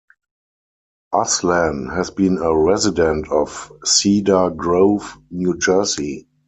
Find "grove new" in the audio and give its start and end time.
4.49-5.59